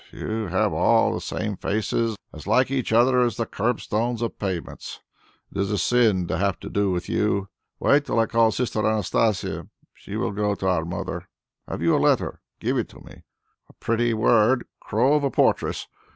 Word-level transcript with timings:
You 0.11 0.47
have 0.47 0.73
all 0.73 1.13
the 1.13 1.21
same 1.21 1.55
faces, 1.57 2.17
as 2.33 2.47
like 2.47 2.71
each 2.71 2.91
other 2.91 3.21
as 3.21 3.37
the 3.37 3.45
curbstones 3.45 4.23
of 4.23 4.39
pavements. 4.39 4.99
It 5.51 5.59
is 5.59 5.69
a 5.69 5.77
sin 5.77 6.25
to 6.25 6.39
have 6.39 6.59
to 6.61 6.71
do 6.71 6.89
with 6.89 7.07
you. 7.07 7.49
Wait 7.79 8.05
till 8.07 8.17
I 8.17 8.25
call 8.25 8.49
Sister 8.51 8.79
Anastasia; 8.83 9.67
she 9.93 10.15
will 10.15 10.31
go 10.31 10.55
to 10.55 10.67
our 10.67 10.85
Mother. 10.85 11.27
Have 11.67 11.83
you 11.83 11.95
a 11.95 12.01
letter? 12.01 12.41
Give 12.59 12.79
it 12.79 12.91
me. 13.05 13.21
A 13.69 13.73
pretty 13.73 14.11
word 14.15 14.65
'crow 14.79 15.13
of 15.13 15.23
a 15.23 15.29
portress.' 15.29 15.85